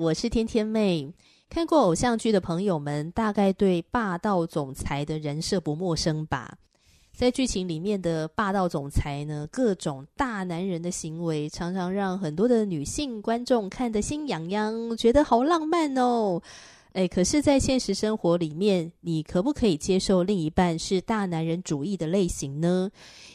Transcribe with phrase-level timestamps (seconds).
[0.00, 1.12] 我是天天妹，
[1.50, 6.56] 看过偶像剧的朋友们，大概对霸道总裁的人设不陌生吧？
[7.12, 16.40] 在剧情里面的霸道总裁呢，各种大男人的行为，常常让很多的女性观众看得心痒痒，觉得好浪漫哦。
[16.92, 22.90] 诶，可是，在现实生活里面，你可不可以接受另一半是大男人主义的类型呢？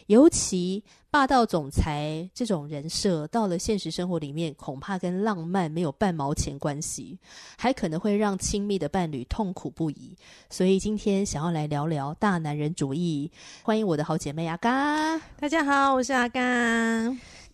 [0.07, 7.17] 尤其霸道总裁这种人设，到了现实生活里面，恐怕跟浪漫没有半毛钱关系，
[7.57, 10.13] 还可能会让亲密的伴侣痛苦不已。
[10.49, 13.31] 所以今天想要来聊聊大男人主义，
[13.63, 15.17] 欢迎我的好姐妹阿嘎。
[15.39, 16.41] 大家好，我是阿嘎。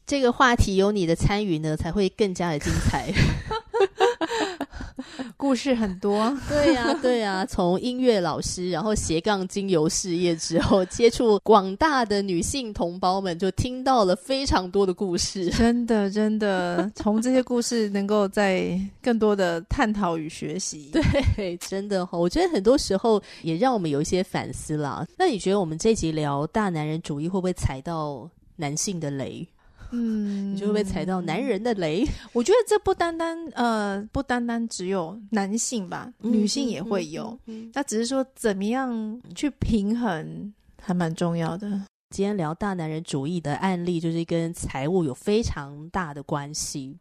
[0.07, 3.13] 这个话题有你的参与呢，才会更加的精彩。
[5.37, 7.45] 故事很多， 对呀、啊，对呀、啊。
[7.45, 15.49] 从音乐老师，然后斜杠精油事业之后，接触广大的女性同胞们，就听到了非常多的故事。
[15.57, 20.91] 真的，真的，从这些故事能够在更多的探讨与学习。
[20.91, 25.05] 对，真的哈，我觉得很多时候也让我们有一些反思啦。
[25.17, 29.47] 那你觉得我们这集聊大男人主义，会不会踩到男性的雷？
[29.91, 32.05] 嗯，你就会被踩到男人的雷？
[32.33, 37.37] 我觉得这不单单呃，不单单只有男性吧，嗯、女性也会有。
[37.73, 41.69] 那、只是说怎么样去平衡，还蛮重要的。
[42.09, 46.97] 今天聊大男人主义的案例，就是跟财务有非常大的关系。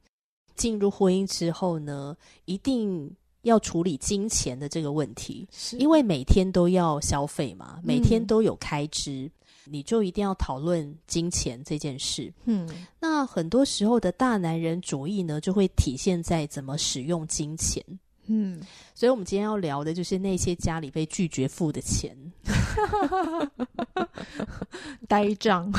[0.57, 3.11] 进入婚姻之后呢，一定
[3.43, 9.25] 要处理金钱的这个问题，因为每天都要消费嘛，每天都有开支。
[9.25, 9.31] 嗯
[9.71, 12.33] 你就一定要讨论金钱这件事。
[12.45, 17.85] 嗯，那很多时候的大男人主义呢，就会体现在怎么使用金钱。
[18.27, 18.61] 嗯，
[18.95, 22.17] 所以我们今天要聊的就是那些家里被拒绝付的钱，
[25.09, 25.71] 呆账。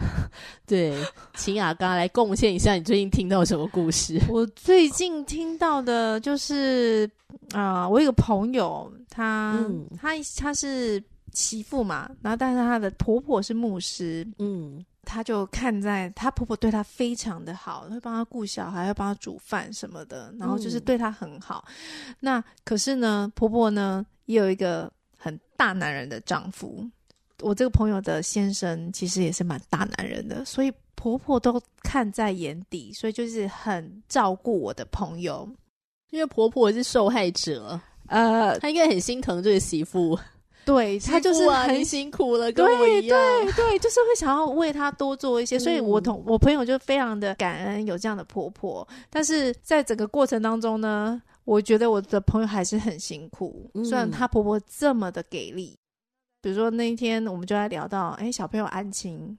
[0.66, 0.94] 对，
[1.36, 4.20] 请雅，刚来贡献一下，你最近听到什么故事？
[4.28, 7.08] 我最近听到的就是
[7.52, 11.02] 啊、呃，我有个朋友，他、嗯、他他是。
[11.34, 21.64] 媳妇嘛，然后但是她的婆婆是牧师，嗯，她就看在她婆婆对她非常的好，会帮她顾小孩，会帮她煮饭什么的，然后就是对她很好。
[21.68, 26.88] 嗯、那可是呢，婆婆呢也有一个很大男人的丈夫。
[27.42, 35.46] 我这个朋友的先生其实也是蛮大男人的，所以婆婆都看在眼底，所以就是很照顾我的朋友。
[36.10, 40.16] 因为婆婆是受害者，呃，她应该很心疼这个媳妇。
[40.64, 43.18] 对，他就是很辛苦了，跟我一样。
[43.18, 48.86] 对对对，就是会想要为他多做一些，嗯、所以我同我朋友就非常的感恩有这样的婆婆。
[49.10, 53.70] 但是在整个过程当中呢，我觉得我的朋友还是很辛苦。
[53.74, 55.76] 嗯、虽然她婆婆这么的给力，
[56.40, 59.36] 比如说那一天我们就在聊到，哎，小朋友安亲，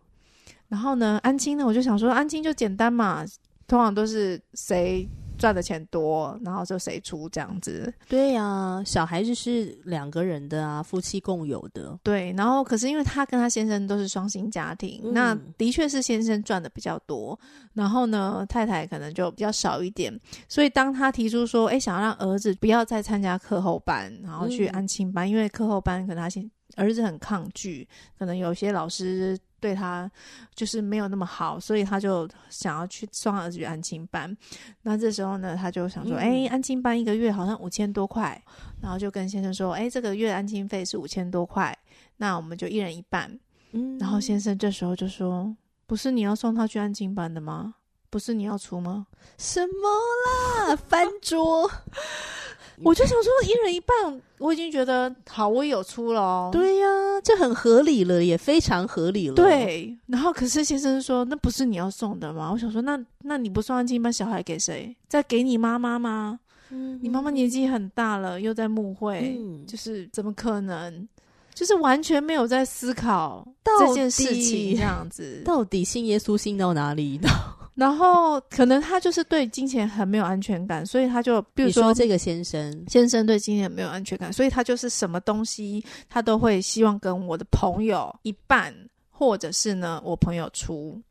[0.68, 3.26] 然后呢，安亲呢，我就想说安亲就简单嘛，
[3.68, 5.08] 通常都是谁。
[5.46, 7.94] 赚的钱多，然后就谁出这样子。
[8.10, 11.96] 对呀、啊，小孩子是两个人的啊，夫妻共有的。
[12.02, 17.40] 对，然后可是因为他跟他先生都是双薪家庭，嗯、那的确是先生赚的比较多，
[17.76, 20.20] 然后呢，太太可能就比较少一点。
[20.50, 29.38] 所以当他提出说，哎，想要让儿子不要再参加课后班，然后去安亲班，嗯、因为课后班可能他先儿子很抗拒，可能有些老师。
[29.66, 30.10] 对他
[30.54, 34.38] 就是没有那么好，所以他就想要去送儿子去安亲班。
[34.84, 38.40] 那这时候呢，他就想说：“哎、嗯，安亲班一个月好像五千多块。”
[38.80, 41.76] 然后就跟先生说：“哎，这个月安亲费是五千多块，
[42.18, 43.40] 那我们就一人一半。”
[43.74, 45.58] 嗯，然后先生这时候就说
[45.88, 47.74] ：“不是你要送他去安亲班的吗？
[48.12, 49.08] 不是你要出吗？
[49.40, 50.76] 什么啦？
[50.76, 51.72] 翻桌！”
[52.84, 56.50] 我就想说，一人一半，我已经觉得好，我有出了哦。
[56.52, 59.36] 对呀、啊，这很合理了，也非常合理了。
[59.36, 62.52] 对，然后可是先生说，那不是你要送的吗？
[62.52, 64.96] 我想说，那那你不送安静班，小孩给谁？
[65.08, 66.40] 再给你妈妈吗？
[66.70, 71.08] 嗯，你妈妈年纪很大了，又在牧会，嗯、就是怎么可能？
[71.54, 73.48] 就是完全没有在思考
[73.80, 77.18] 这件事情，这样子，到底信耶稣信到哪里？
[77.76, 88.74] 然后可能他就是对金钱很没有安全感，所以他就比如说，说这个先生，先生对金钱没有安全感，所以他就是什么东西他都会希望跟我的朋友一半，
[89.10, 91.02] 或者是呢我朋友出。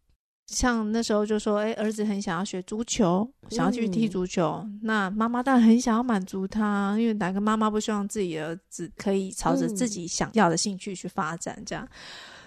[0.47, 11.63] 像那时候就说，哎，儿子很想要学足球，想要去踢足球，嗯、那妈妈当然很想要满足他，因为哪个妈妈不希望自己的儿子可以朝着自己想要的兴趣去发展？
[11.67, 11.91] 这样，嗯、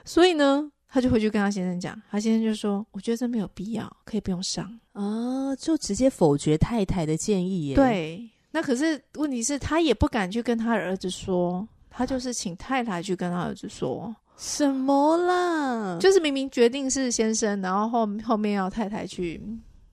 [0.06, 0.72] 所以呢。
[0.90, 7.76] 他就回去跟他先生讲，他先生就说：“我觉得这没有必要，可以不用上啊。”就直接否决太太的建议耶。
[7.76, 15.98] 对，那可是问题是，他也不敢去跟他的儿子说，他就是请太太去跟他儿子说什么啦？
[16.00, 19.42] 就是明明决定是先生，然后后后面要太太去，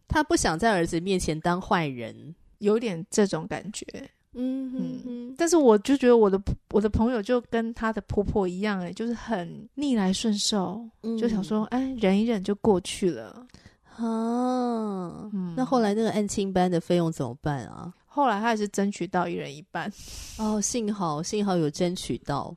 [0.06, 3.86] 他不想在儿子面前当坏人，有点这种感觉。
[4.34, 6.40] 嗯哼哼，但是我就觉得我的
[6.72, 13.46] 我的朋友就跟她的婆婆一样，欸，哎，就是很逆来顺受，嗯，就想说，哎，忍一忍就过去了。
[13.96, 17.92] 啊，嗯，那后来那个安亲班的费用怎么办啊？
[18.06, 19.88] 后来他还是争取到一人一半。
[20.38, 22.54] 哦，幸好幸好有争取到。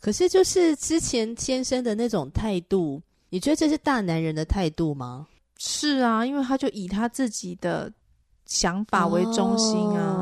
[0.00, 5.26] 可是就是之前先生的那种态度，你觉得这是大男人的态度吗？
[5.58, 7.92] 是啊，因为他就以他自己的
[8.44, 10.21] 想法为中心啊。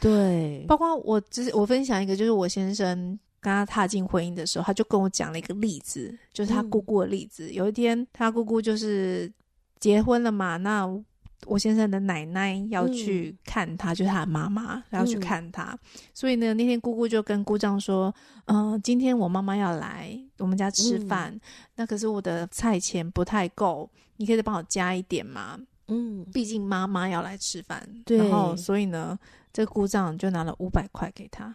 [0.00, 7.48] 对，包括我，就是我分享一个，就是我先生跟他踏进婚姻的时候，他就跟我讲了一个例子，就是他姑姑的例子。
[7.48, 9.30] 嗯、有一天，他姑姑就是
[9.78, 10.88] 结婚了嘛，那
[11.46, 15.78] 我先生的奶奶要去看他，嗯、就是他的妈妈要去看他，嗯、
[16.14, 18.14] 所以呢，那天姑姑就跟姑丈说
[18.46, 21.40] ：“嗯、呃，今天我妈妈要来我们家吃饭，嗯、
[21.76, 25.58] 那可是我的菜钱不太够，你可以再帮我加一点吗？
[25.88, 29.18] 嗯，毕竟妈妈要来吃饭，然后所以呢。”
[29.52, 31.54] 这个姑丈就拿了五百块给他，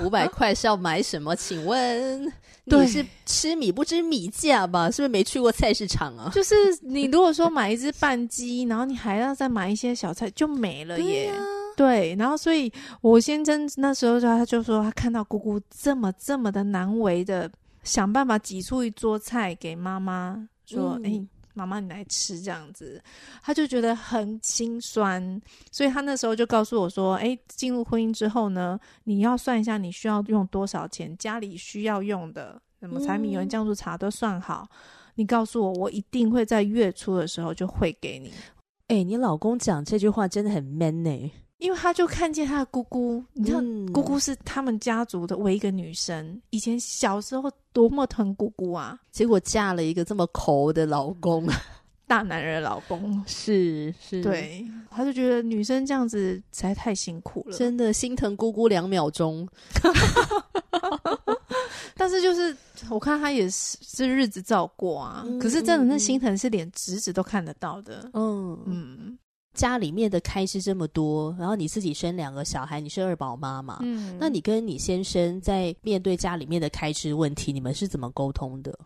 [0.00, 1.34] 五百块是要买什么？
[1.36, 2.32] 请问
[2.64, 4.90] 你是吃米不知米价吧？
[4.90, 6.30] 是不是没去过菜市场啊？
[6.34, 11.32] 就是你如果说买一只半鸡，然后你还要再买一些小菜，就没了耶。
[11.76, 17.48] 对然后所以我先生那时候他就说，他看到姑姑这么这么的难为的
[17.84, 21.28] 想办法挤出一桌菜给妈妈，说：“哎、嗯。”
[21.58, 23.02] 妈妈，你来吃这样子，
[23.42, 34.68] 他就觉得很心酸，所以他那时候就告诉我说：“哎，进入婚姻之后呢，你要算一下你需要用多少钱，家里需要用的什么柴米油盐酱醋茶都算好，
[35.14, 38.32] 你告诉我，我一定会在月初的时候就汇给你。”
[38.88, 41.32] 哎，你老公讲这句话真的很 man 呢。
[41.58, 43.60] 因为他就看见他的姑姑，你知道，
[43.92, 46.40] 姑姑是他们家族的唯一一个女生。
[46.50, 51.46] 以前小时候多么疼姑姑啊，结果嫁了一个这么抠的老公，
[52.06, 53.22] 大男人的老公。
[53.26, 59.46] 是是，对，他就觉得女生这样子实在太辛苦了，真的心疼姑姑两秒钟。
[61.96, 62.56] 但是就是
[62.88, 68.08] 我看他也是是日子照过啊，嗯、可是真的那心疼是连侄子都看得到的。
[68.12, 68.96] 嗯嗯。
[69.00, 69.18] 嗯
[69.58, 73.78] 家里面的开支这么多，然后你自己生两个小孩，你是二宝妈嘛？
[73.82, 78.78] 嗯，那你跟你先生在面对家里面的开支问题，你们是怎么沟通的？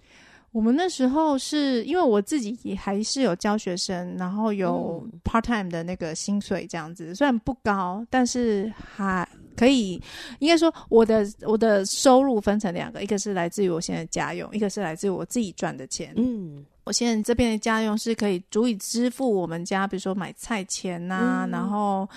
[0.51, 10.01] 我们那时候是因为我自己也还是有教学生，然后有 part time 的那个薪水这样子，嗯、虽然不高，但是还可以。
[10.39, 16.15] 应该说，我的我的收入分成两个，一个是来自于我现在家用，一个是来自于我自己赚的钱。
[16.17, 16.65] 嗯。
[16.85, 22.09] 我现在这边的家用是可以足以支付我们家，比如说买菜钱呐、啊，嗯、然后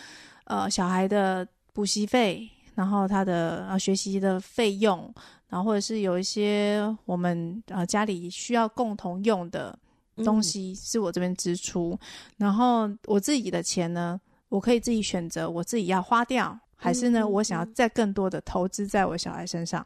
[0.45, 5.13] 呃小孩的补习费，然后他的呃学习的费用，
[5.49, 9.77] 然后或者是有一些我们呃家里需要共同用的
[10.23, 11.91] 东西，是我这边支出。
[11.91, 11.99] 嗯、
[12.37, 19.85] 然后我自己的钱呢，我可以自己选择，我自己要花掉，还是呢，我想要再更多的投资在我小孩身上。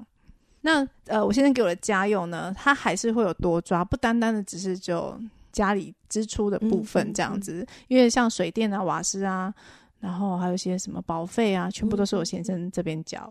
[0.62, 5.18] 那呃，我先生给我的家用呢，他还是会有多抓，不单单的只是就
[5.52, 9.54] 家里支出的部分这样子，嗯嗯嗯、因为像水电啊、瓦斯啊，
[10.00, 13.28] 然后还有一些什么保费啊，全部都是我先生这边交。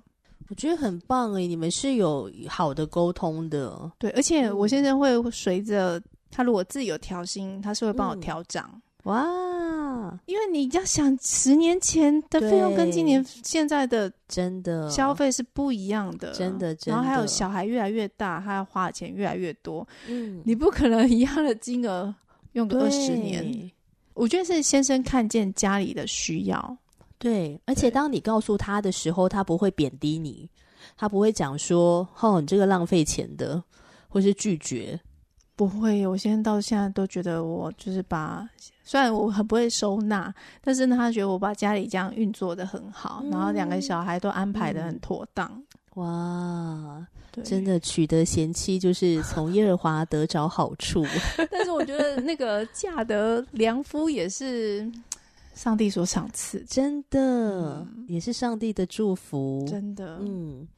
[0.49, 8.81] 我觉得很棒诶，你们是有好的沟通的，对，而且我先生会随着他如果自己有调薪，他是会帮我调涨。
[9.05, 16.93] 嗯哇，因为你要想十年前的费用跟今年现在的真的消费是不一样的，真的，真的。
[16.93, 19.87] 然后还有小孩越来越大，他要花的钱越来越多。
[20.09, 22.15] 嗯，你不可能一样的金额
[22.53, 23.71] 用个二十年。
[24.15, 26.77] 我觉得是先生看见家里的需要，
[27.19, 30.51] 对，而且当你告诉他的时候，他不会贬低你，
[30.97, 33.63] 他不会讲说“哦，你这个浪费钱的”
[34.11, 34.99] 或是拒绝。
[35.59, 38.49] 不会，我现在到现在都觉得我就是把，
[38.85, 45.61] 虽然我很不会收纳，但是呢，他觉得我把家里这样运作的很好，嗯、然后两个小孩都安排的很妥当。
[45.95, 47.05] 哇，
[47.43, 51.05] 真的取得贤妻就是从耶和华得着好处。
[51.51, 54.89] 但是我觉得那个嫁得良夫也是
[55.55, 60.69] 上帝所赏赐，真的、嗯、也是上帝的祝福，真的，嗯。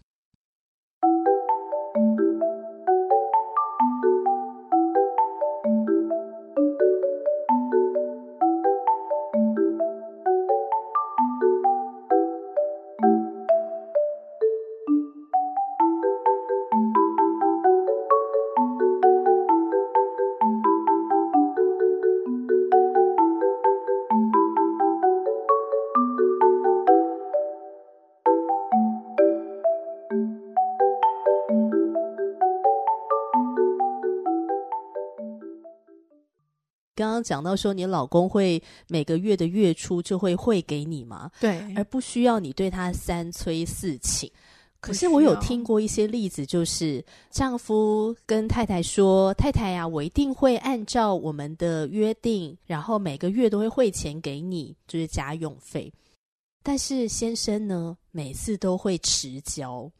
[37.00, 41.30] 刚刚讲到说，你老公会每个月的月初就会汇给你吗？
[41.40, 44.30] 对，而不需要你对他三催四请。
[44.80, 55.92] 可是我有听过一些例子，就是丈夫跟太太说：“太太呀、啊，我一定会按照我们的约定，然后每个月都会汇钱给你，就是家用费。”
[56.62, 59.90] 但是先生呢，每次都会迟交。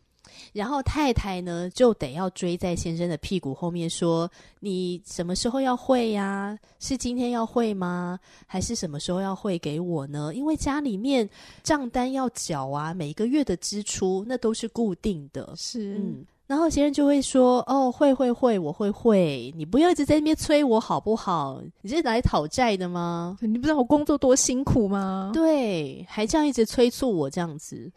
[0.52, 6.58] 然后太太呢，就得要追在先生的屁股后面说：“你什么时候要汇呀？
[6.78, 8.18] 是今天要汇吗？
[8.46, 10.32] 还是什么时候要汇给我呢？
[10.34, 11.28] 因为家里面
[11.62, 15.52] 账单要缴啊，每个月的支出那都是固定的。
[15.56, 16.24] 是，嗯。
[16.46, 19.54] 然后先生就会说：‘哦，会会会，我会会。
[19.56, 21.62] 你不要一直在那边催我好不好？
[21.80, 23.36] 你是来讨债的吗？
[23.40, 25.30] 你不知道我工作多辛苦吗？
[25.32, 27.90] 对，还这样一直催促我这样子。’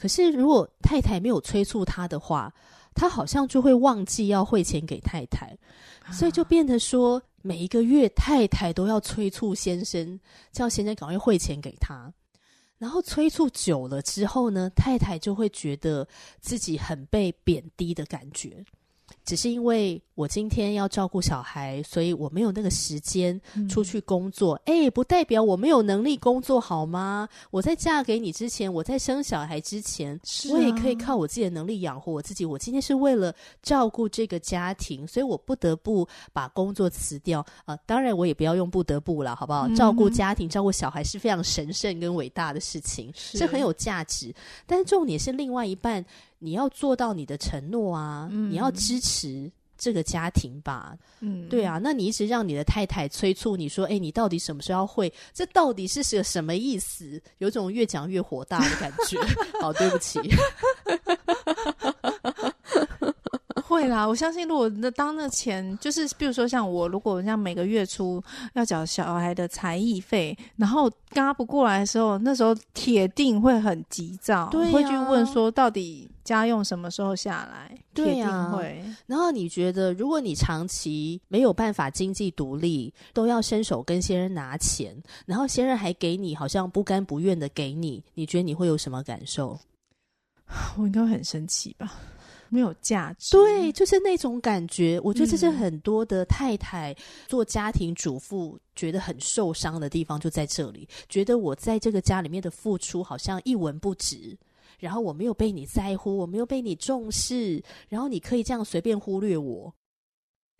[0.00, 2.50] 可是，如果太太没有催促他的话，
[2.94, 5.54] 他好像就会忘记要汇钱给太太，
[6.10, 10.18] 所以就变得说，每一个月太太都要催促先生，
[10.52, 12.10] 叫先生赶快汇钱给他。
[12.78, 16.08] 然后催促久了之后呢，太太就会觉得
[16.40, 18.64] 自己很被贬低的感觉。
[19.30, 24.60] 只是因为我今天要照顾小孩，所以我没有那个时间出去工作。
[24.64, 27.28] 哎、不代表我没有能力工作，好吗？
[27.52, 30.20] 我在嫁给你之前，我在生小孩之前，啊、
[30.50, 32.44] 我也可以靠我自己的能力养活我自己。
[32.44, 33.32] 我今天是为了
[33.62, 37.38] 照顾这个家庭，所以我不得不把工作辞掉。
[37.64, 39.68] 啊、呃，当然我也不要用不得不了，好不好？
[39.68, 44.34] 嗯、照顾家庭、照顾小孩是非常神圣跟伟大的事情，是，是很有价值。
[44.66, 46.04] 但是重点是另外一半。
[46.40, 48.28] 你要做到你的承诺啊！
[48.32, 50.96] 嗯、你要支持这个家庭吧。
[51.20, 51.78] 嗯，对啊。
[51.82, 55.12] 那你一直让你的太太催促你说：“哎，你到底什么时候要汇？
[55.32, 59.20] 这到底是个什么意思？”有种越讲越火大的感觉。
[59.62, 60.18] 好，对不起。
[63.70, 68.20] 会啦，我相信，如果那当那钱就是，比如说像我，如果像每个月初
[68.54, 77.76] 要缴小孩的才艺费，然后嘎不过来的时候，那时候铁定会很急躁，对啊、会去问说到底家用什么时候下来？
[77.94, 78.82] 对啊，会。
[79.06, 84.96] 然后你觉得，如果你长期没有办法经济独立，都要伸手跟先生拿钱，
[85.26, 89.58] 然后先生还给你，好像不甘不愿的给你，你觉得你会有什么感受？
[90.76, 91.92] 我应该会很生气吧。
[92.52, 95.00] 没有价值，对，就是那种感觉。
[95.04, 96.92] 我觉得这是很多的太太
[97.28, 104.36] 做家庭主妇觉得很受伤的地方，就在这里，觉得我在这个家里面的付出好像一文不值，
[104.80, 109.72] 然后我没有被你在乎，我没有被你重视，然后你可以这样随便忽略我。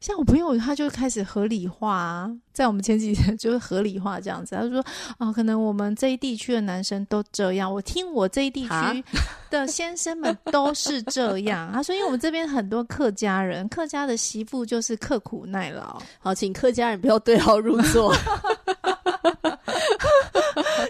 [0.00, 4.56] 像我朋友，他就开始合理化，在我们前几天就是合理化这样子。
[4.56, 4.82] 他就说
[5.20, 7.70] ：“哦，可能我们这一地区的男生都这样。
[7.70, 9.04] 我听我这一地区
[9.50, 16.00] 的先生们都是这样。”他说：“因为我们这边很多客家人，客家的媳妇就是刻苦耐劳。
[16.18, 18.10] 好，请客家人不要对号入座。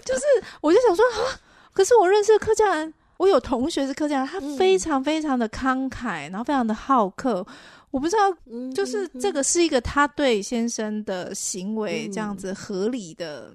[0.05, 0.23] 就是，
[0.61, 1.35] 我就想说啊，
[1.73, 7.45] 可是我认识的客家人，我有同学是客家人，他非常非常的慷慨，然后非常的好客。”
[7.91, 13.53] 我不知道，就是这个是一个他对先生的行为这样子合理的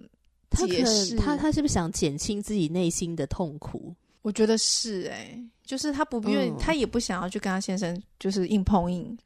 [0.50, 1.16] 解释。
[1.16, 3.92] 他他是不是想减轻自己内心的痛苦？
[4.22, 9.18] 我觉得是哎、欸，就是他不愿意，他也不想要去跟他先生就是硬碰硬。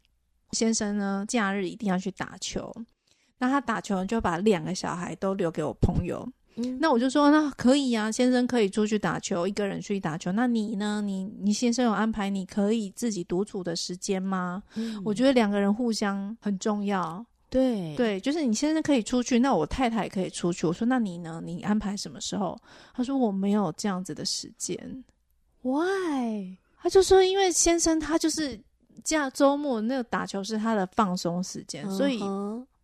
[0.52, 2.73] 先生呢，假日一定要去打球，
[3.37, 6.26] 那他打球就把两个小孩都留给我朋友。
[6.81, 10.33] 那我就说，那可以啊，先生可以出去打球，一个人出去打球。
[10.33, 11.00] 那你呢？
[11.00, 14.62] 你你先生有安排你可以自己独处的时间吗？
[14.75, 17.25] 嗯，我觉得两个人互相很重要。
[17.49, 20.67] 对对，就是你先生可以出去，那我太太也可以出去。
[20.67, 21.40] 我说，那你呢？
[21.45, 22.57] 你安排什么时候？
[22.95, 24.79] 他说我没有这样子的时间。
[25.62, 26.57] Why？
[26.81, 28.59] 他就说，因为先生他就是
[29.02, 31.97] 这样，周末那个打球是他的放松时间，uh huh.
[31.97, 32.21] 所以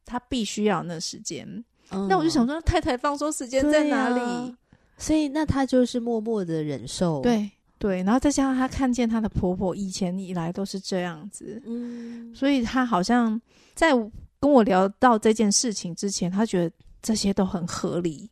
[0.04, 1.64] 他必须要那时间。
[1.90, 4.20] 嗯、那我就想说，太太放松时间在哪里？
[4.20, 4.52] 啊、
[4.98, 7.20] 所以那她就是默默的忍受。
[7.22, 13.40] 对，对，然后再加上她看见她的婆婆以前以来都是这样子，嗯，所以她好像
[13.74, 13.92] 在
[14.38, 18.28] 跟我聊到这件事情之前，她觉得这些都很合理。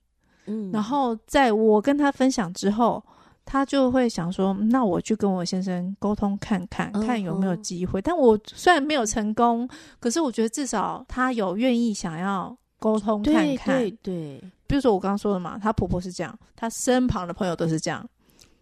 [0.46, 3.02] 嗯，然后在我跟她分享之后，
[3.44, 8.00] 她就会想说：“那我去跟我先生沟通看看，嗯、看有没有机会。
[8.00, 9.68] 嗯”但我虽然没有成功，
[10.00, 13.90] 可是我觉得至少她有愿意想要沟通看看。
[14.02, 18.06] 对比如说我刚刚说的嘛，她婆婆是这样，她身旁的朋友都是这样，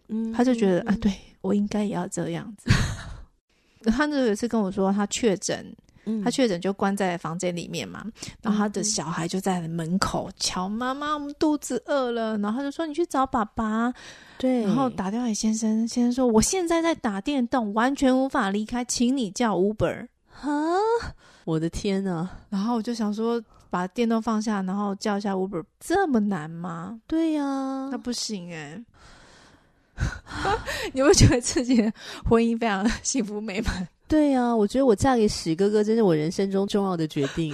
[0.07, 1.11] 嗯，她就觉得啊，对
[1.41, 2.71] 我应该也要这样子。
[3.91, 5.75] 她那有一次跟我说，她确诊。
[6.21, 8.05] 他确诊就关在房间里面嘛，
[8.41, 12.37] 然后他的小孩就在门口瞧妈妈，我们肚子饿了。
[12.39, 13.93] 然后他就说：“你去找爸爸。”
[14.37, 20.49] 对，然后打电话给先生，先生说：“我现在在打电动，完全无法离开，请你叫 Uber。”哈，
[21.45, 22.29] 我的天呐！
[22.49, 26.99] 然后我就想说，把电动放下，然后叫一下 Uber，这么难吗？
[27.07, 28.85] 对呀、啊，那不行哎、欸。
[30.93, 31.93] 你会觉得自己的
[32.25, 33.87] 婚姻非常幸福美满？
[34.07, 37.53] 对呀、啊，我觉得我嫁给史哥哥真是我人生中重要的决定，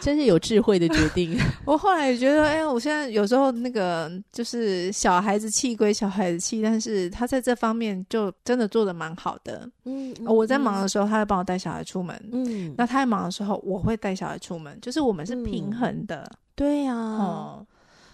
[0.00, 1.38] 真是有智慧的决定。
[1.64, 9.68] 我后来也觉得，哎，我现在有时候那个就是小孩子气归小孩子气，但是他在这方面就真的做的蛮好的。
[9.84, 12.18] 嗯，嗯，我在忙的时候，他会帮我带小孩出门。
[12.32, 16.22] 嗯，那他在忙的时候，我会带小孩出门，就是我们是平衡的。
[16.22, 17.66] 嗯、对呀、啊哦，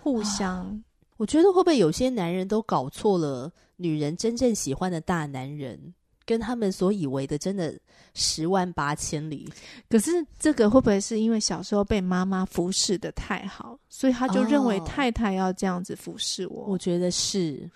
[0.02, 0.74] 互相、啊。
[1.16, 5.94] 我觉得会不会有些男人都搞错了，女人真正喜欢的大男人？
[6.26, 7.78] 跟他们所以为的真的
[8.14, 9.48] 十万八千里，
[9.88, 16.62] 可是这个会不会是因为小时候被妈妈服侍的太好，所以他就认为太太要这样子服侍我？
[16.62, 17.70] 哦，我觉得是，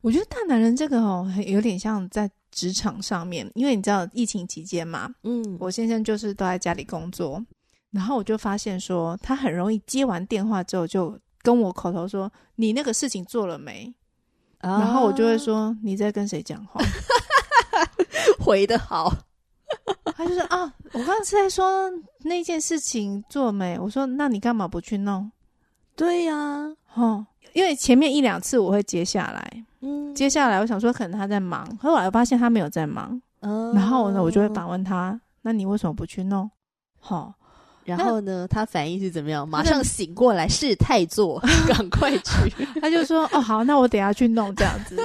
[0.00, 7.44] 我觉得大男人这个哦，有点像在职场上面，因为你知道疫情期间嘛，嗯，我先生就是都在家里工作，
[7.90, 13.92] 然后我就发现说，他很容易接完电话之后就跟我口头说：“你那个事情做了没？”
[14.62, 16.80] 哦，然后我就会说：“你在跟谁讲话？”
[18.46, 19.12] 回的好，
[20.16, 23.76] 他就说啊，我刚才是在说那件事情做没？
[23.76, 25.28] 我说那你干嘛不去弄？
[25.96, 36.48] 对呀、啊，哦，因为前面一两次我会接下来，嗯，接下来我想说可能他在忙，后来我发现他没有在忙，嗯，然后呢，我就会反问他，那你为什么不去弄？
[37.00, 37.34] 好、哦，
[37.84, 39.48] 然后呢，他反应是怎么样？
[39.48, 42.50] 马上醒过来，事态做， 赶快去。
[42.80, 44.96] 他就说哦，好，那我等下去弄这样子。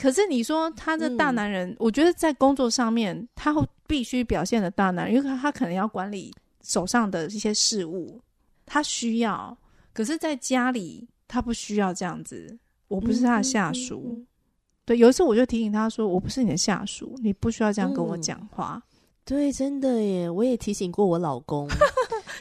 [0.00, 6.32] 可是你说他这大男人、嗯，我觉得在工作上面他会必须表现的大男人，因为他他可能要管理
[6.62, 8.20] 手上的一些事物，
[8.64, 9.56] 他需要。
[9.92, 12.56] 可是在家里他不需要这样子，
[12.86, 14.04] 我不是他的下属。
[14.06, 14.26] 嗯嗯嗯、
[14.84, 18.80] 对，有一次我就提醒他说：“我不是你的下属，你不需要这样跟我讲话。
[18.80, 18.82] 嗯”
[19.26, 21.68] 对，真的耶，我也提醒过我老公。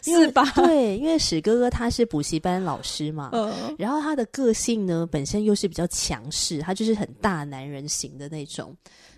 [0.03, 0.43] 是吧？
[0.55, 8.75] 对，因为史哥哥他是补习班老师嘛，嗯，然后他的个性呢，本身又是比较强势，他就是很大男人型的那种。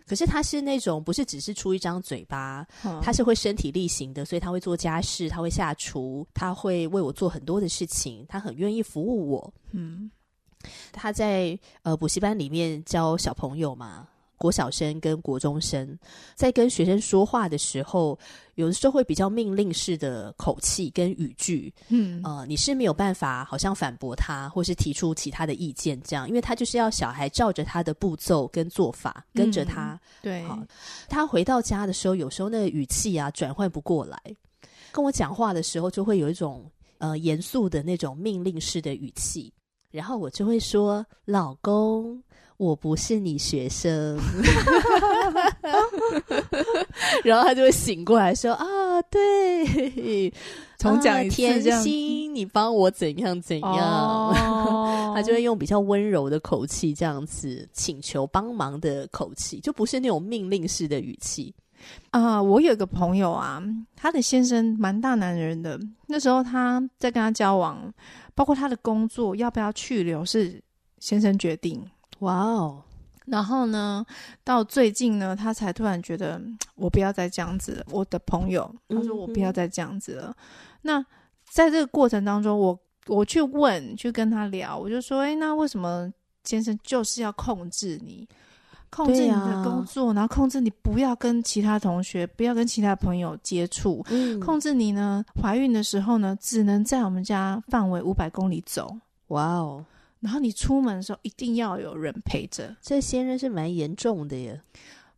[0.08, 9.54] 可是他是那种不是只是出一张嘴巴，嗯，他是会身体力行的，所以他会做家事，他会下厨，他会为我做很多的事情，他很愿意服务我。
[9.72, 10.10] 嗯，
[10.92, 14.08] 他在呃补习班里面教小朋友嘛。
[14.39, 15.95] 国小生跟国中生
[16.34, 18.17] 在跟学生说话的时候，
[18.56, 29.91] 有的时候会比较命令式的口气跟语句，嗯，呃，你是没有办法好像反驳他，或是提出其他的意见这样，因为他就是要小孩照着他的步骤跟做法跟着他。
[29.91, 30.58] 嗯、对，好，
[31.10, 34.17] 他回到家的时候，有时候那个语气啊转换不过来，
[34.91, 36.65] 跟我讲话的时候就会有一种
[36.97, 39.52] 呃严肃的那种命令式的语气，
[39.91, 42.21] 然后我就会说：“老公。”
[42.60, 44.19] 我不是你学生，
[47.23, 50.30] 然后他就会醒过来说：“啊，对，
[50.78, 53.71] 重讲一次， 甜心，你帮我怎样怎样。
[53.71, 61.56] 哦”他就会用比较温柔的口气，这样子请求帮忙的口气，就不是那种命令式的语气
[62.12, 62.44] 啊、呃。
[62.44, 63.62] 我有一个朋友啊，
[63.96, 67.94] 他的先生蛮大男人的，那时候他在跟他交往，
[68.34, 70.62] 包括他的工作要不要去留，是
[71.00, 71.84] 先生决定。
[72.20, 72.84] 哇哦！
[73.26, 74.04] 然后呢，
[74.44, 76.42] 到最近呢，他才突然觉得
[76.76, 77.86] 我不要再这样子了。
[77.92, 80.30] 我的朋友他说我不要再这样子了。
[80.30, 80.36] 嗯、
[80.82, 81.06] 那
[81.50, 86.12] 在这个过程当中，我我去问，去跟他聊，我就说：哎，那为什么
[86.44, 88.28] 先生就是要控制你，
[88.89, 95.23] 控制你的工作，啊、然后控制你不要跟其他同学，不要跟其他朋友接触，嗯、控制你呢？
[95.41, 98.95] 怀孕的时候呢，只能在我们家范围五百公里走。
[99.28, 99.86] 哇哦！
[100.19, 104.60] 然后你出门的时候一定要有人陪着，这先生是蛮严重的耶。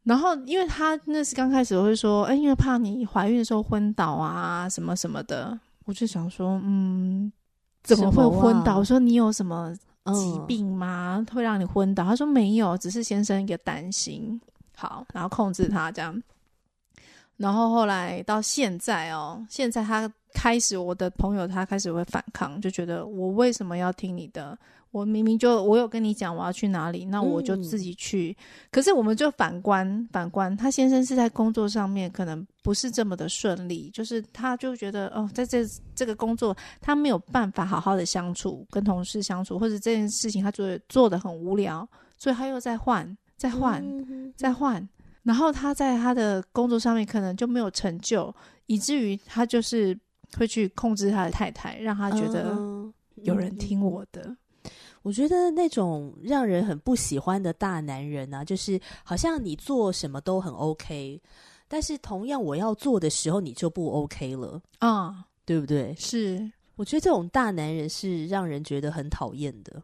[0.04, 5.58] 然后因为他那是刚开始会说，哎，因为怕你怀孕的时候昏倒啊，什么什么的。
[5.86, 7.32] 我就想说，嗯，
[7.84, 8.74] 怎么会昏倒？
[8.74, 9.74] 啊、我说你有什么
[10.06, 11.26] 疾病吗？
[11.34, 12.04] 会让你昏倒？
[12.04, 14.40] 他说没有，只是先生一个担心。
[14.76, 16.22] 好，然后控制他这样。
[17.38, 24.58] 然后后来到现在哦，现在他开始，我的朋友他开始会反抗，就觉得我为什么要听你的？
[24.92, 28.36] 我明明就我有跟你讲我要去哪里，那我就自己去。
[28.38, 44.88] 嗯、可是我们就反观反观，他先生是在工作上面可能不是这么的顺利，就是他就觉得哦，在这这个工作他没有办法好好的相处，跟同事相处，或者这件事情他做做的很无聊，所以他又在换，再换，嗯、再换。
[45.24, 48.34] 然后他在他的工作上面可能就没有成就，
[48.66, 49.98] 以至于他就是
[50.38, 52.58] 会去控制他的太太，让他觉得
[53.24, 54.22] 有人听我的。
[54.24, 54.38] 嗯
[55.04, 61.20] 我觉得那种让人很不喜欢的大男人啊，就是好像你做什么都很 OK，
[61.68, 65.96] 但是同样我要做的时候你就不 OK 了啊，对不对？
[65.98, 69.82] 是，我觉得这种大男人是让人觉得很讨厌的。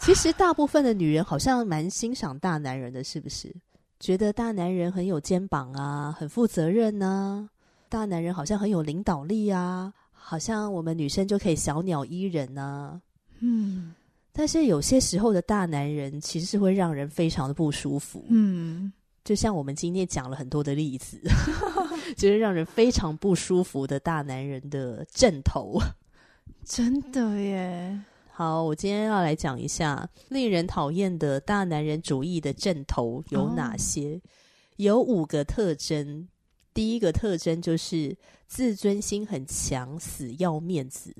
[0.00, 3.54] 其实大部分的女人好像蛮欣赏大男人的，是不是？
[4.00, 7.48] 觉得大男人很有肩膀啊，很负责任啊，
[7.88, 13.00] 大男人好像很有领导力啊，好像我们女生就可以小鸟依人啊，
[13.38, 13.94] 嗯。
[14.36, 18.92] 但是有些时候的大男人其实是会让人非常的不舒服，嗯，
[19.24, 21.20] 就像我们今天讲了很多的例子，
[22.18, 25.78] 就是让人非常不舒服的大男人的阵头，
[26.66, 28.00] 真的耶。
[28.32, 34.20] 好，我今天要来讲一下令人讨厌的大男人主义的阵头有哪些，哦、
[34.76, 36.26] 有五个特征。
[36.74, 38.16] 第一个特征就是
[38.48, 41.14] 自尊心很强，死要面子。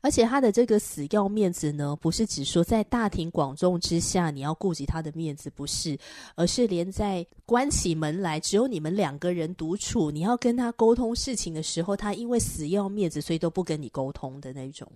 [0.00, 5.98] 而且他的这个死要面子呢，不是只说在大庭广众之下你要顾及他的面子，不是，
[6.34, 14.90] 而是连在关起门来只有你们两个人独处，你要跟他沟通事情的时候，他因为死要面子，所以都不跟你沟通的那种。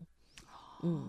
[0.82, 1.04] 嗯，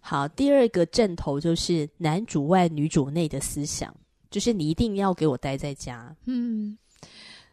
[0.00, 3.94] 好，第二个阵头就是男主外女主内的思想，
[4.30, 6.14] 就是你一定要给我待在家。
[6.26, 6.76] 嗯，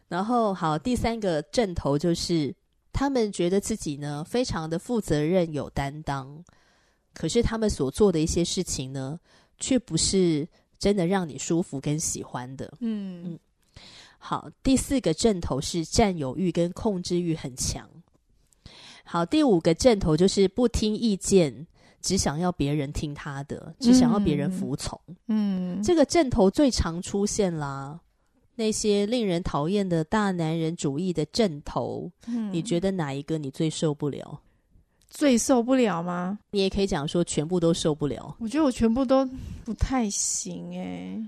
[0.08, 2.54] 然后好，第三个阵头就是。
[2.98, 6.42] 他们觉得自己呢，非常的负责任、有担当，
[7.12, 9.20] 可是他们所做的一些事情呢，
[9.58, 12.72] 却不是真的让你舒服跟喜欢的。
[12.80, 13.38] 嗯嗯。
[14.16, 17.86] 好，第四个阵头是占有欲跟控制欲很强。
[19.04, 21.66] 好，第五个阵头就是不听意见，
[22.00, 24.98] 只想要别人听他的，只想要别人服从。
[25.28, 28.00] 嗯，这个阵头最常出现啦。
[28.56, 34.40] 那些令人讨厌的大男人主义的阵头，嗯，你觉得哪一个你最受不了？
[35.08, 36.38] 最受不了吗？
[36.50, 38.36] 你也可以讲说全部都受不了。
[38.40, 39.24] 我觉得我全部都
[39.64, 41.22] 不太行诶。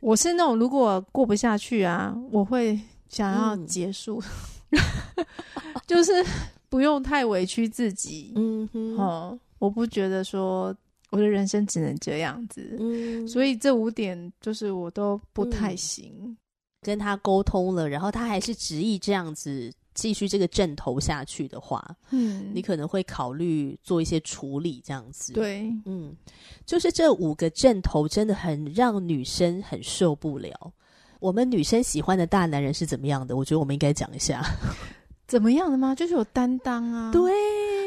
[0.00, 4.22] 我是那种如果过不下去啊，我会想要结束，
[4.70, 4.80] 嗯、
[5.86, 6.12] 就是
[6.68, 8.32] 不用太委屈自己。
[8.36, 10.74] 嗯哼，哦，我不觉得说
[11.10, 12.76] 我的人生只能这样子。
[12.80, 16.12] 嗯，所以这五点就是我都不太行。
[16.20, 16.36] 嗯
[16.84, 25.32] 跟他沟通了，然后他还是执意这样子继续这个阵头下去的话，嗯，你可能会考虑做一些处理，这样子。
[25.32, 26.14] 对，嗯，
[26.66, 30.72] 就是这五个阵头真的很让女生很受不了。
[31.20, 33.34] 我们女生喜欢的大男人是怎么样的？
[33.34, 34.44] 我觉得我们应该讲一下，
[35.26, 35.94] 怎么样的吗？
[35.94, 37.32] 就是有担当啊，对，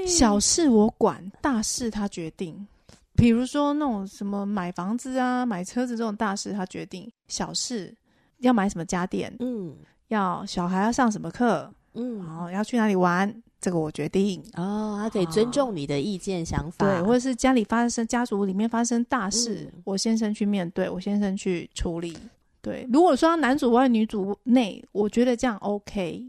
[0.07, 2.67] 小事我管，大事他决定。
[3.15, 7.95] 比如说那种什么买房子啊、买车子这种大事他决定，小事。
[8.39, 9.36] 要买什么家电？
[9.39, 9.76] 嗯，
[10.08, 11.71] 要小孩要上什么课？
[11.93, 13.34] 嗯，然后要去哪里玩？
[13.60, 14.39] 这个我决定。
[14.54, 16.86] 哦，他可以尊重你的意见、想法。
[16.86, 22.15] 对，或者是家里发生家族里面发生大事，嗯，我先生去面对，我先生去处理。
[22.62, 26.23] 对，如果说男主外女主内，我觉得这样 OK。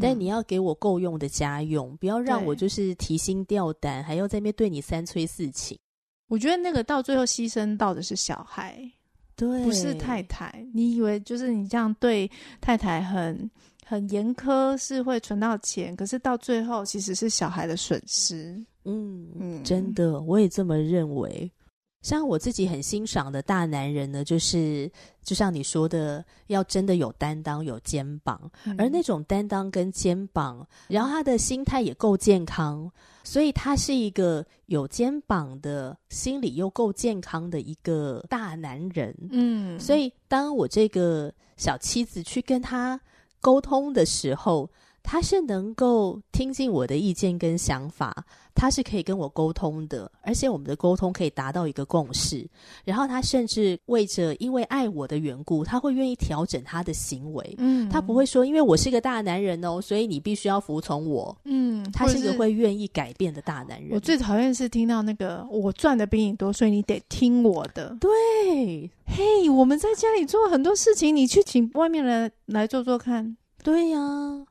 [0.00, 5.78] 但你要给我够用的家用，不要让我就是提心吊胆，还要在那边对你三催四请。
[6.28, 8.90] 我觉得那个到最后牺牲到的是小孩。
[9.40, 13.50] 对，不是太太，你以为就是你这样对太太很
[13.86, 18.54] 很严苛，是会存到钱，可是到最后其实是小孩的损失。
[18.84, 21.50] 嗯嗯，真的，我也这么认为。
[22.02, 24.90] 像我自己很欣赏的大男人呢，就是
[25.22, 32.90] 就像你说的，要真的有担当、有肩膀，嗯、而那种担当跟肩膀，然后他的心态也够健康，
[33.22, 39.14] 所以他是一个有肩膀的心理又够健康的一个大男人。
[39.30, 42.98] 嗯，所以当我这个小妻子去跟他
[43.42, 44.70] 沟通的时候，
[45.02, 52.48] 他是能够听进我的意见跟想法，他是可以跟我沟通的，而且我们的沟通可以达到一个共识。
[52.84, 57.54] 然后他甚至为着因为爱我的缘故，他会愿意调整他的行为。
[57.58, 61.36] 嗯，他不会说因为我是个大男人哦，所以你必须要服从我。
[61.44, 63.90] 嗯，他是一个会愿意改变的大男人。
[63.92, 67.96] 我最讨厌是听到那个我赚的比你多，所以你得听我的。
[67.98, 68.10] 对，
[69.06, 73.36] 嘿，hey, 我们在家里做很多事情，你去请外面人来做做看。
[73.62, 74.46] 对呀、啊。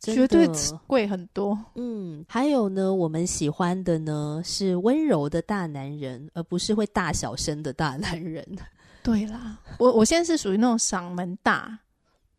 [0.00, 0.48] 绝对
[0.86, 1.58] 贵很多。
[1.74, 8.46] 嗯，还有呢，我们喜欢的呢是温柔的大男人，而不是会大小声的大男人。
[9.02, 11.78] 对啦，我我现在是属于那种嗓门大。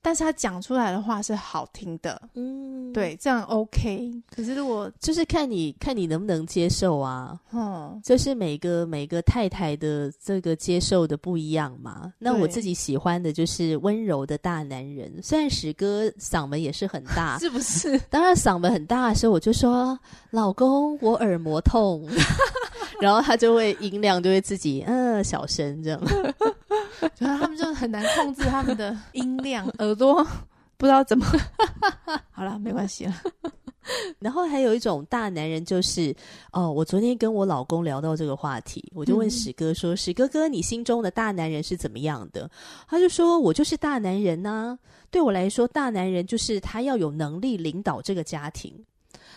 [0.01, 4.12] 但是他讲出来的话是好听的，嗯，对，这样 OK。
[4.33, 12.13] 可是如果就是看你看你能不能接受啊，嗯，就是每个每个太太的这个接受的不一样嘛。
[12.17, 17.99] 那我自己喜欢的就是温柔的大男人，虽然史哥嗓门也是很大， 是不是？
[18.09, 19.99] 当然嗓门很大的时候，我就说
[20.31, 22.07] 老公，我耳膜痛，
[23.01, 26.01] 然后他就会音量就会自己嗯、呃、小声这样。
[27.17, 30.25] 然 后他们就很难控制他们的 音量，耳朵
[30.77, 31.25] 不知道怎么。
[32.31, 33.13] 好了，没关系了。
[34.19, 36.15] 然后还有一种大男人，就是
[36.51, 42.49] 哦，我昨天跟我老公聊到这个话题，我就问史哥说：“嗯、史哥哥，你心中的大男人是怎么样的？”
[42.88, 48.85] 他就说：“我就是大男人呐、啊，对我来说，大男人就是他要有能力领导这个家庭。”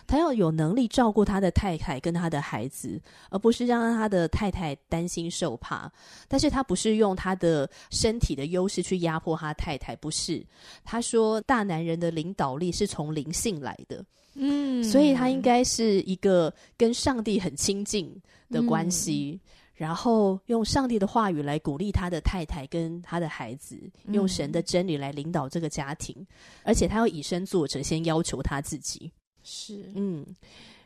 [0.05, 5.91] 他要有能力照顾他的太太跟他的孩子，而不是让他的太太担心受怕。
[6.27, 10.45] 但是他不是用他的身体的优势去压迫他太太，不是。
[10.83, 14.03] 他说，大男人的领导力是从灵性来的，
[14.35, 18.13] 嗯，所以他应该是一个跟上帝很亲近
[18.49, 26.15] 的关系，嗯，然后用上帝的话语来鼓励他的太太跟他的孩子，用神的真理来领导这个家庭，
[26.63, 29.11] 而且他要以身作则，先要求他自己。
[29.43, 30.25] 是，嗯，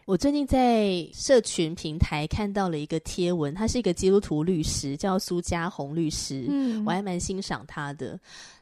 [0.06, 8.20] 我最近在社群平台看到了一个贴文，他是一个基督徒律师，叫苏家红律师，嗯，我还蛮欣赏他的。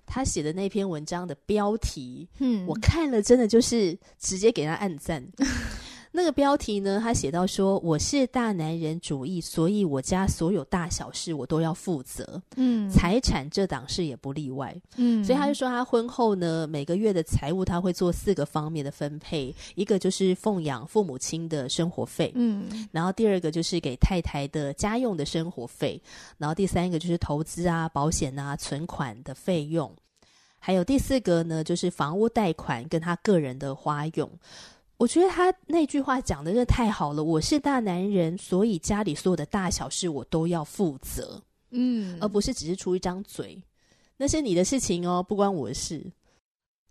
[0.08, 5.26] 他写的那篇文章的标题，嗯，我看了真的就是直接给他按赞。
[6.16, 26.02] 那个标题呢，他写到说：“我是大男人主义，所以我家所有大小事我都要负责，嗯，财产这档事也不例外，嗯，所以他就说他婚后呢，每个月的财务他会做四个方面的分配，一个就是奉养父母亲的生活费，嗯，然后第二个就是给太太的家用的生活费，
[26.38, 29.94] 然后第三个就是投资啊、保险啊、存款的费用，
[30.60, 34.32] 还有第四个呢，就是房屋贷款跟他个人的花用。”
[34.98, 37.24] 我觉得他那句话讲的真的太好了。
[37.24, 43.62] 我是大男人，所以家里所有的大小事我都要负责，嗯，而不是只是出一张嘴，
[44.16, 46.02] 那是你的事情哦，不关我的事。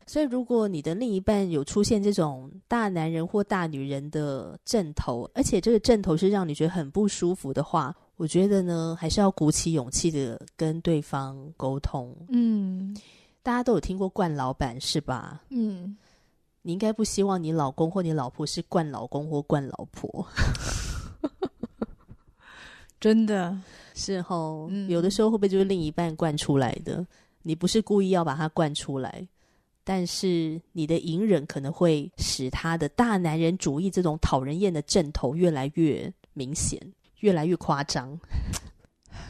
[0.07, 12.15] 所以，如果你的另一半有出现这种大男人或大女人的阵头，而且这个阵头是让你觉得很不舒服的话，我觉得呢，还是要鼓起勇气的跟对方沟通。
[12.29, 12.95] 嗯，
[13.43, 15.43] 大家都有听过惯老板是吧？
[15.49, 15.97] 嗯。
[16.67, 20.27] 你应该不希望你老公或你老婆是惯老公或惯老婆，
[22.99, 23.55] 真的
[23.95, 24.67] 是齁。
[24.71, 27.07] 嗯，有的时候会不会就是另一半惯出来的？
[27.43, 29.29] 你不是故意要把他惯出来，
[29.85, 36.81] 但是你的隐忍可能会使他的大男人主义这种讨人厌的阵头越来越明显，
[37.21, 38.19] 越来越夸张。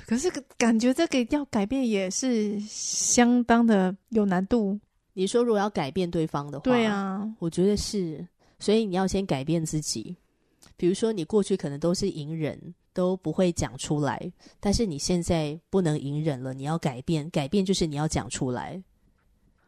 [0.06, 4.78] 可是感觉这个要改变也是相当的有难度。
[5.14, 8.26] 你说如果要改变对方的话，对啊，我觉得是，
[8.58, 10.14] 所以你要先改变自己。
[10.76, 18.82] 比如说，你过去可能都是隐忍，都不会讲出来，但是你现在不能隐忍了，你要改变，改变就是你要讲出来。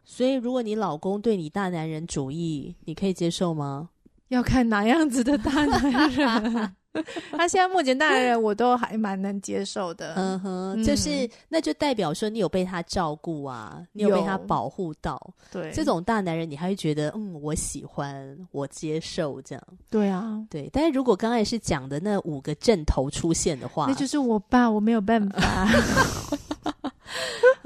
[0.03, 3.89] 所以，如果你老公对你大男人主义，你可以接受吗？
[4.27, 6.75] 要看哪样子的大男人。
[7.31, 15.19] 他现在目前大男人我都还蛮能接受的，嗯哼，就是那就代表说你有被他照顾啊，你有被他保护到，
[15.51, 20.69] 对，这种大男人你还会觉得嗯，我喜欢，我接受这样，对啊，对。
[20.71, 25.67] 但是如果刚才是讲的那五个阵头出现的话，那就是我爸，我没有办法。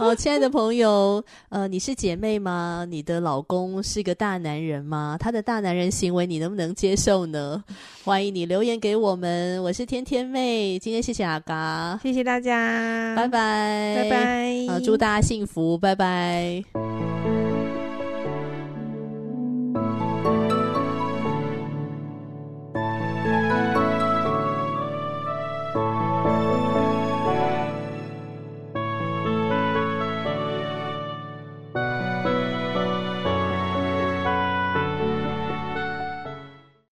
[0.02, 2.88] 好，亲爱的朋友，呃，你是姐妹吗？
[2.90, 5.16] 你的老公是个大男人吗？
[5.20, 7.64] 他的大男人行为你能不能接受呢？
[8.04, 9.62] 欢迎你留言给我们。
[9.62, 14.66] 我是天天妹，今天谢谢阿嘎，谢谢大家，拜拜，拜拜。
[14.70, 16.64] 呃，祝大家幸福，拜拜。